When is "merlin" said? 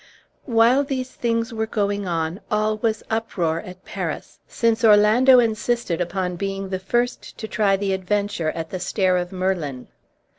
9.31-9.89